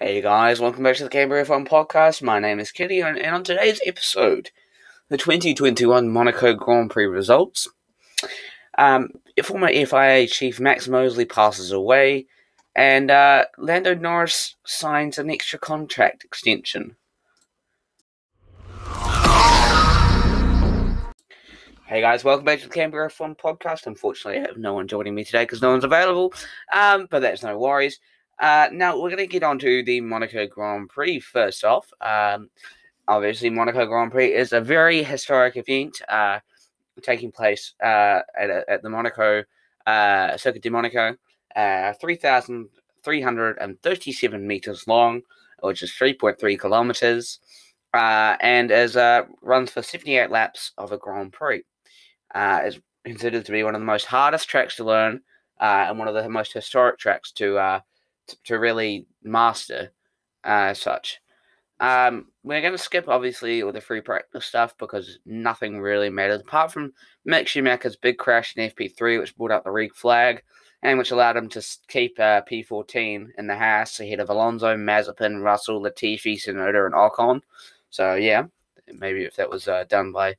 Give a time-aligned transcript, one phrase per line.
[0.00, 2.22] Hey guys, welcome back to the Canberra F1 podcast.
[2.22, 4.52] My name is Kitty, and on today's episode,
[5.08, 7.66] the 2021 Monaco Grand Prix results.
[8.78, 9.08] Um,
[9.42, 12.28] former FIA chief Max Mosley passes away,
[12.76, 16.94] and uh, Lando Norris signs an extra contract extension.
[21.86, 23.88] Hey guys, welcome back to the Canberra F1 podcast.
[23.88, 26.32] Unfortunately, I have no one joining me today because no one's available,
[26.72, 27.98] um, but that's no worries.
[28.40, 31.92] Uh, now we're going to get on to the Monaco Grand Prix first off.
[32.00, 32.48] Um,
[33.08, 36.38] obviously, Monaco Grand Prix is a very historic event uh,
[37.02, 39.42] taking place uh, at, at the Monaco
[39.86, 41.16] uh, Circuit de Monaco,
[41.56, 45.22] uh, 3,337 meters long,
[45.60, 47.40] which is 3.3 kilometers,
[47.94, 51.64] uh, and is uh, runs for 78 laps of a Grand Prix.
[52.34, 55.20] Uh, is considered to be one of the most hardest tracks to learn
[55.60, 57.82] and one of the most historic tracks to
[58.44, 59.92] to really master
[60.44, 61.20] uh, such.
[61.80, 66.40] Um, we're going to skip obviously all the free practice stuff because nothing really matters
[66.40, 66.92] apart from
[67.26, 70.42] Mick Schumacher's big crash in FP3, which brought out the red flag
[70.82, 75.42] and which allowed him to keep uh, P14 in the Haas ahead of Alonso, Mazepin,
[75.42, 77.40] Russell, Latifi, Tsunoda, and Ocon.
[77.90, 78.44] So yeah,
[78.92, 80.36] maybe if that was uh, done by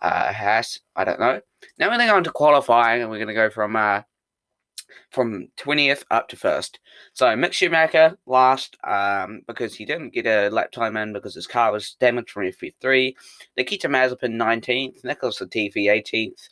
[0.00, 1.40] uh, Haas, I don't know.
[1.78, 4.02] Now we're going to go into qualifying, and we're going to go from uh,
[5.10, 6.80] from 20th up to first.
[7.12, 11.46] So Mick Schumacher last um, because he didn't get a lap time in because his
[11.46, 13.14] car was damaged from FP3.
[13.56, 16.48] Nikita Mazepin 19th, Nicholas Latifi 18th,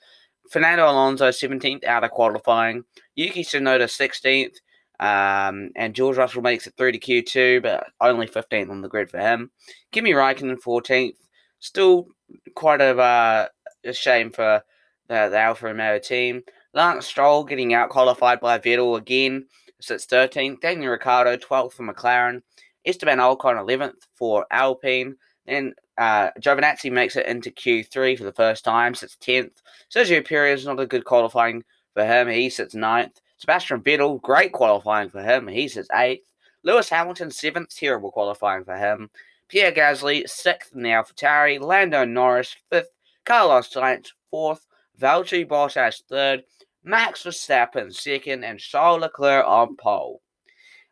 [0.51, 4.57] Fernando Alonso 17th out of qualifying, Yuki Tsunoda 16th,
[5.01, 9.11] um, and George Russell makes it through to Q2, but only 15th on the grid
[9.11, 9.51] for him.
[9.93, 11.17] Kimi Raikkonen 14th,
[11.61, 12.09] still
[12.55, 13.47] quite a, uh,
[13.85, 14.63] a shame for
[15.09, 16.43] the, the Alfa Romeo team.
[16.79, 19.47] Lance Stroll getting out qualified by Vettel again,
[19.81, 20.61] sits 13th.
[20.61, 22.41] Daniel Ricciardo 12th for McLaren.
[22.87, 25.17] Esteban Ocon 11th for Alpine.
[25.45, 29.61] Then uh, Giovinazzi makes it into Q3 for the first time, sits 10th.
[29.93, 32.29] Sergio Perez not a good qualifying for him.
[32.29, 33.17] He sits 9th.
[33.39, 35.49] Sebastian Vettel, great qualifying for him.
[35.49, 36.23] He sits 8th.
[36.63, 39.11] Lewis Hamilton, 7th, terrible qualifying for him.
[39.49, 41.61] Pierre Gasly, 6th in the AlphaTauri.
[41.61, 42.87] Lando Norris, 5th.
[43.25, 44.61] Carlos Sainz, 4th.
[45.01, 46.43] Valtteri Bottas, 3rd.
[46.85, 50.23] Max Verstappen second, and Charles Leclerc on pole.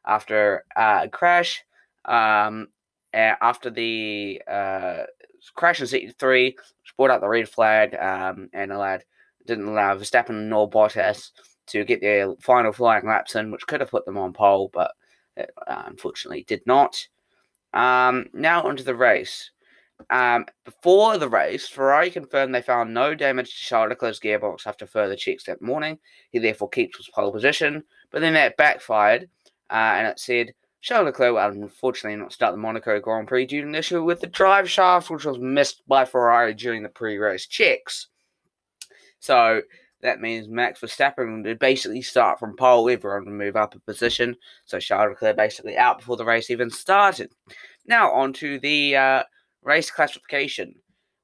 [0.07, 1.63] After uh, a crash,
[2.05, 2.69] um,
[3.13, 5.05] after the uh,
[5.55, 9.05] crash in sector three, which brought out the red flag um, and allowed
[9.47, 11.31] didn't allow Verstappen nor Bottas
[11.69, 14.93] to get their final flying laps in, which could have put them on pole, but
[15.37, 17.07] it, uh, unfortunately did not.
[17.73, 19.51] Um, now onto the race.
[20.11, 24.87] Um, before the race, Ferrari confirmed they found no damage to Charles Leclerc's gearbox after
[24.87, 25.99] further checks that morning.
[26.31, 29.29] He therefore keeps his pole position, but then that backfired,
[29.71, 33.63] uh, and it said Charles Leclerc will unfortunately not start the Monaco Grand Prix due
[33.63, 37.47] to an issue with the drive shaft, which was missed by Ferrari during the pre-race
[37.47, 38.09] checks.
[39.19, 39.63] So
[40.03, 44.37] that means Max Verstappen would basically start from pole, everyone would move up a position.
[44.67, 47.33] So Charles Leclerc basically out before the race even started.
[47.87, 49.23] Now on to the uh,
[49.67, 50.77] race classification.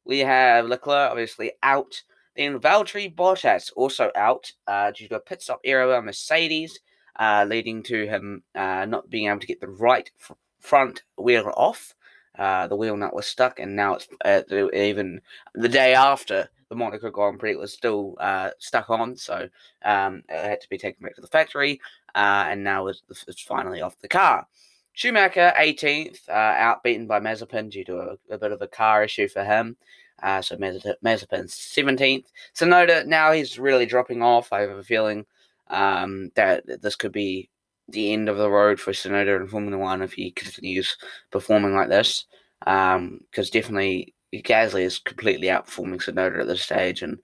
[0.05, 2.03] We have Leclerc obviously out.
[2.37, 6.81] Then Valtteri Bottas also out uh, due to a pit stop error on Mercedes,
[7.19, 11.53] uh, leading to him uh, not being able to get the right f- front wheel
[11.57, 11.95] off.
[12.37, 14.43] Uh, the wheel nut was stuck, and now it's uh,
[14.73, 15.21] even
[15.55, 19.47] the day after the Monaco Grand Prix, it was still uh, stuck on, so
[19.85, 21.79] um, it had to be taken back to the factory,
[22.15, 24.47] and now it's, it's finally off the car.
[24.95, 29.29] Schumacher, 18th, uh, outbeaten by Mazepin due to a, a, bit of a car issue
[29.29, 29.77] for him.
[30.23, 32.27] Uh, so Mazepin, 17th.
[32.55, 34.53] Tsunoda, now he's really dropping off.
[34.53, 35.25] I have a feeling
[35.69, 37.49] um, that this could be
[37.89, 40.97] the end of the road for Tsunoda in Formula One if he continues
[41.31, 42.27] performing like this.
[42.61, 43.21] Because um,
[43.53, 47.03] definitely Gasly is completely outperforming Tsunoda at this stage.
[47.03, 47.19] And,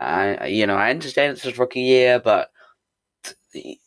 [0.00, 2.50] uh, you know, I understand it's his rookie year, but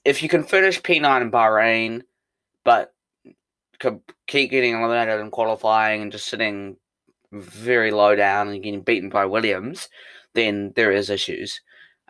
[0.06, 2.02] if you can finish P9 in Bahrain,
[2.64, 2.94] but
[4.28, 6.78] keep getting eliminated in qualifying and just sitting
[7.32, 9.90] very low down and getting beaten by Williams,
[10.34, 11.62] then there is issues.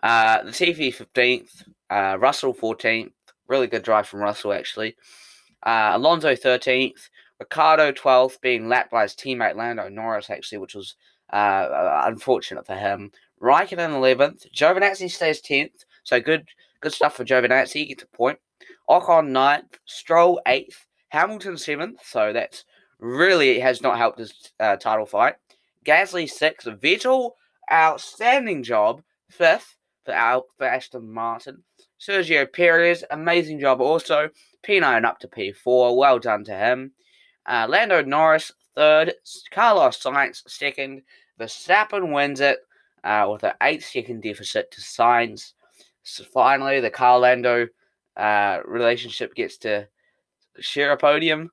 [0.03, 3.11] Uh, Latifi 15th, uh, Russell 14th,
[3.47, 4.95] really good drive from Russell actually.
[5.63, 7.09] Uh, Alonso 13th,
[7.39, 10.95] Ricciardo 12th, being lapped by his teammate Lando Norris actually, which was
[11.31, 13.11] uh, unfortunate for him.
[13.41, 16.47] Raikkonen 11th, Giovinazzi stays 10th, so good
[16.81, 18.39] good stuff for Giovinazzi, he gets a point.
[18.89, 22.63] Ocon 9th, Stroll 8th, Hamilton seventh, so that's
[22.99, 25.35] really has not helped his uh, title fight.
[25.85, 27.31] Gasly sixth, Vettel
[27.71, 29.75] outstanding job fifth
[30.05, 31.63] for Al, for Aston Martin.
[31.99, 34.29] Sergio Perez amazing job also
[34.65, 35.97] P9 up to P4.
[35.97, 36.93] Well done to him.
[37.45, 39.13] Uh, Lando Norris third,
[39.51, 41.01] Carlos Sainz second.
[41.37, 42.59] Verstappen wins it
[43.03, 45.53] uh, with an eight second deficit to Sainz.
[46.03, 47.67] So finally, the Carlando
[48.15, 49.87] uh, relationship gets to
[50.59, 51.51] share a podium.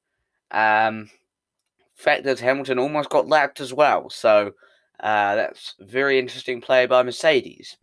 [0.50, 1.10] Um,
[1.94, 4.10] fact is, Hamilton almost got lapped as well.
[4.10, 4.52] So
[5.00, 7.76] uh, that's very interesting play by Mercedes.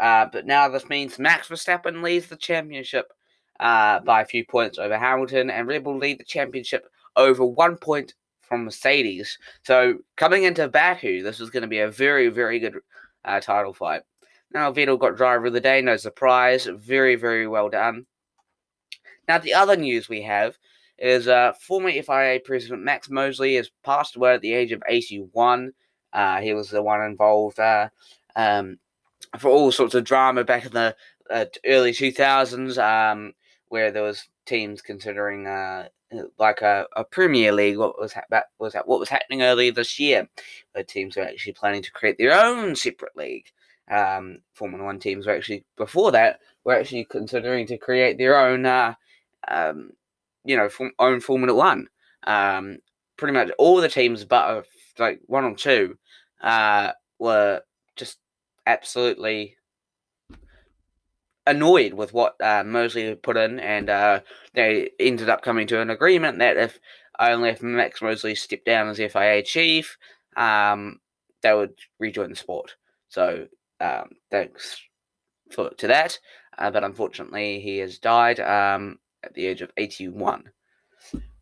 [0.00, 3.12] Uh, but now this means Max Verstappen leads the championship
[3.60, 7.76] uh, by a few points over Hamilton, and Red Bull lead the championship over one
[7.76, 9.38] point from Mercedes.
[9.64, 12.78] So coming into Baku, this is going to be a very, very good
[13.24, 14.02] uh, title fight.
[14.52, 16.66] Now Vettel got driver of the day, no surprise.
[16.66, 18.06] Very, very well done.
[19.28, 20.58] Now the other news we have
[20.98, 25.72] is uh, former FIA President Max Mosley has passed away at the age of 81.
[26.12, 27.88] Uh, he was the one involved uh,
[28.36, 28.78] um,
[29.38, 30.94] for all sorts of drama back in the
[31.30, 33.32] uh, early 2000s, um,
[33.68, 35.88] where there was teams considering uh,
[36.38, 37.78] like a, a Premier League.
[37.78, 40.28] What was ha- was that, what was happening earlier this year?
[40.72, 43.46] Where teams were actually planning to create their own separate league.
[43.90, 48.64] Um, Formula One teams were actually before that were actually considering to create their own,
[48.66, 48.94] uh,
[49.48, 49.90] um,
[50.44, 51.88] you know, form, own Formula One.
[52.24, 52.78] Um,
[53.16, 54.62] pretty much all the teams, but uh,
[54.98, 55.98] like one or two,
[56.42, 57.62] uh, were
[57.96, 58.18] just
[58.66, 59.56] absolutely
[61.46, 64.20] annoyed with what uh, Mosley put in, and uh,
[64.54, 66.78] they ended up coming to an agreement that if
[67.18, 69.96] only if Max Mosley stepped down as FIA chief,
[70.36, 70.98] um,
[71.42, 72.76] they would rejoin the sport.
[73.08, 73.46] So
[73.80, 74.80] um, thanks
[75.50, 76.18] for to that,
[76.58, 80.50] uh, but unfortunately he has died um, at the age of 81.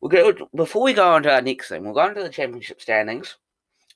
[0.00, 1.84] We'll go before we go on to our next thing.
[1.84, 3.36] We'll go into the championship standings.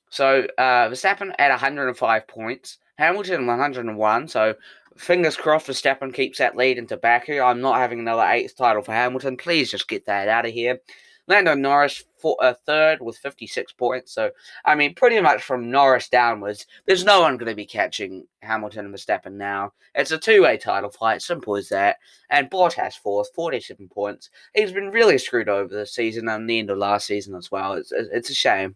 [0.09, 4.27] So uh, Verstappen at 105 points, Hamilton 101.
[4.27, 4.53] So
[4.97, 7.39] fingers crossed Verstappen keeps that lead into Baku.
[7.39, 9.37] I'm not having another eighth title for Hamilton.
[9.37, 10.79] Please just get that out of here.
[11.27, 14.13] Lando Norris for a uh, third with 56 points.
[14.13, 14.29] So,
[14.63, 18.85] I mean, pretty much from Norris downwards, there's no one going to be catching Hamilton
[18.85, 19.73] and Verstappen now.
[19.95, 21.97] It's a two way title fight, simple as that.
[22.29, 24.29] And Bottas fourth, 47 points.
[24.53, 27.73] He's been really screwed over this season and the end of last season as well.
[27.73, 28.75] It's, it's a shame.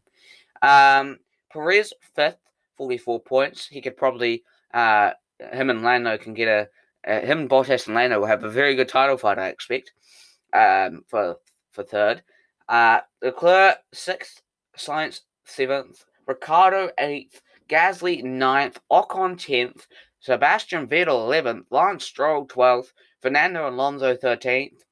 [0.62, 1.20] Um,
[1.52, 2.38] Perez fifth,
[2.78, 3.68] 44 points.
[3.68, 4.44] He could probably,
[4.74, 6.68] uh, him and Lando can get a,
[7.08, 9.94] uh, him, Bottas, and Lando will have a very good title fight, I expect,
[10.54, 11.38] um, for
[11.72, 12.24] for third.
[12.70, 14.42] Uh, Leclerc sixth,
[14.78, 19.88] Sainz seventh, Ricciardo eighth, Gasly ninth, Ocon tenth,
[20.20, 24.86] Sebastian Vettel eleventh, Lance Stroll twelfth, Fernando Alonso thirteenth,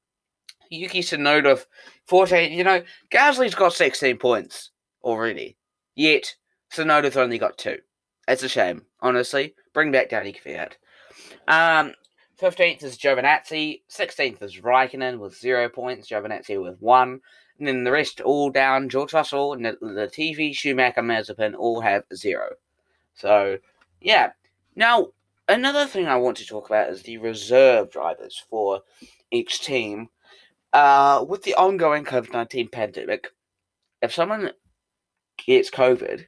[0.72, 1.64] Yuki Tsunoda
[2.08, 2.52] fourteenth.
[2.52, 4.72] You know, Gasly's got sixteen points
[5.04, 5.56] already,
[5.96, 6.34] yet
[6.74, 7.78] Tsunoda's only got two.
[8.28, 9.54] It's a shame, honestly.
[9.74, 10.74] Bring back Danny Kvyat.
[11.48, 11.94] Um,
[12.42, 13.82] 15th is Giovinazzi.
[13.90, 16.10] 16th is Raikkonen with zero points.
[16.10, 17.22] Giovinazzi with one.
[17.60, 18.90] And then the rest all down.
[18.90, 22.56] George Russell, and the TV Schumacher, Mazepin all have zero.
[23.16, 23.58] So,
[24.00, 24.32] yeah.
[24.76, 25.08] Now,
[25.48, 28.82] another thing I want to talk about is the reserve drivers for
[29.32, 30.10] each team.
[30.74, 33.30] Uh, with the ongoing COVID 19 pandemic,
[34.02, 34.52] if someone
[35.46, 36.26] gets COVID,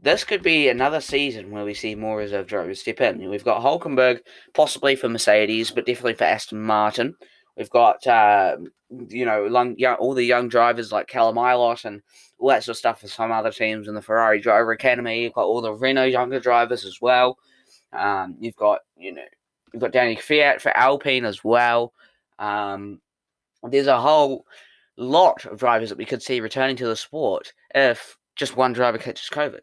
[0.00, 3.30] this could be another season where we see more reserve drivers step in.
[3.30, 4.20] We've got Hulkenberg,
[4.52, 7.16] possibly for Mercedes, but definitely for Aston Martin.
[7.56, 8.58] We've got, uh,
[9.08, 12.02] you know, young, all the young drivers like Callum Ilott and
[12.38, 15.22] all that sort of stuff for some other teams in the Ferrari Driver Academy.
[15.22, 17.38] You've got all the Renault younger drivers as well.
[17.92, 19.22] Um, you've got, you know,
[19.72, 21.92] you've got Danny Kvyat for Alpine as well.
[22.38, 23.00] Um,
[23.62, 24.46] there's a whole
[24.98, 28.98] lot of drivers that we could see returning to the sport if just one driver
[28.98, 29.60] catches COVID.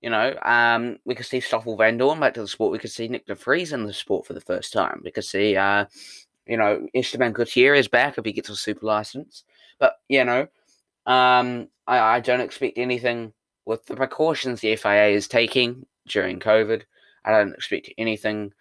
[0.00, 2.72] You know, um, we could see Stoffel Vandoorne back to the sport.
[2.72, 5.02] We could see Nick de Vries in the sport for the first time.
[5.04, 5.84] We could see, uh,
[6.50, 9.44] you know, Esteban Gutierrez back if he gets a super license.
[9.78, 10.48] But, you know,
[11.06, 13.32] um, I, I don't expect anything
[13.64, 16.82] with the precautions the FIA is taking during COVID.
[17.24, 18.52] I don't expect anything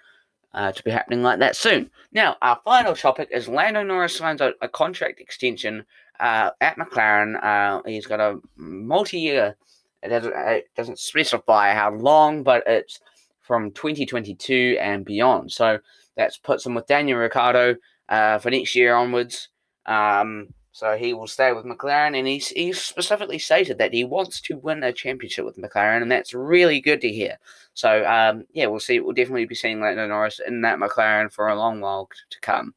[0.53, 1.89] uh, to be happening like that soon.
[2.11, 5.85] Now, our final topic is Lando Norris signs a, a contract extension
[6.19, 7.43] uh, at McLaren.
[7.43, 9.55] Uh, he's got a multi-year
[10.01, 12.99] it doesn't, it doesn't specify how long, but it's
[13.41, 15.51] from 2022 and beyond.
[15.51, 15.79] So
[16.19, 17.75] that's puts him with Daniel Ricciardo
[18.09, 19.47] uh, for next year onwards.
[19.85, 24.39] Um, so he will stay with McLaren, and he's, he's specifically stated that he wants
[24.41, 27.37] to win a championship with McLaren, and that's really good to hear.
[27.73, 28.99] So um, yeah, we'll see.
[28.99, 32.73] We'll definitely be seeing Lando Norris in that McLaren for a long while to come.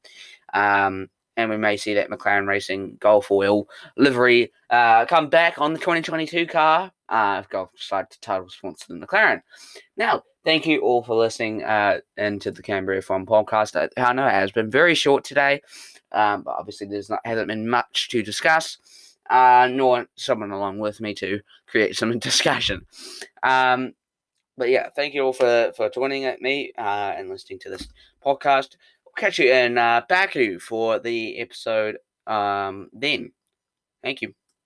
[0.55, 5.73] Um, and we may see that McLaren Racing Gulf Oil livery uh, come back on
[5.73, 9.43] the 2022 car uh, if decide to title sponsor the McLaren.
[9.97, 13.89] Now, thank you all for listening uh, into the Canberra F1 podcast.
[13.97, 15.63] I know it has been very short today.
[16.13, 18.79] Um, but obviously, there's not hasn't been much to discuss,
[19.31, 22.87] uh, nor someone along with me to create some discussion.
[23.43, 23.95] Um,
[24.57, 27.89] but yeah, thank you all for for joining at me uh, and listening to this
[28.25, 28.77] podcast.
[29.05, 31.97] We'll catch you in uh, Baku for the episode
[32.27, 33.33] um, then.
[34.03, 34.35] Thank you.